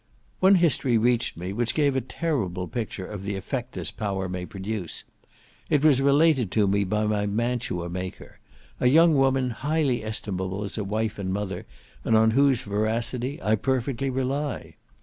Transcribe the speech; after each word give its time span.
One 0.39 0.55
history 0.55 0.97
reached 0.97 1.37
me, 1.37 1.53
which 1.53 1.75
gave 1.75 1.95
a 1.95 2.01
terrible 2.01 2.67
picture 2.67 3.05
of 3.05 3.21
the 3.21 3.35
effect 3.35 3.73
this 3.73 3.91
power 3.91 4.27
may 4.27 4.47
produce; 4.47 5.03
it 5.69 5.85
was 5.85 6.01
related 6.01 6.49
to 6.53 6.67
me 6.67 6.83
by 6.83 7.05
my 7.05 7.27
mantua 7.27 7.87
maker; 7.87 8.39
a 8.79 8.87
young 8.87 9.13
woman 9.13 9.51
highly 9.51 10.03
estimable 10.03 10.63
as 10.63 10.75
a 10.79 10.83
wife 10.83 11.19
and 11.19 11.31
mother, 11.31 11.67
and 12.03 12.17
on 12.17 12.31
whose 12.31 12.63
veracity 12.63 13.39
I 13.43 13.53
perfectly 13.53 14.09
rely. 14.09 14.75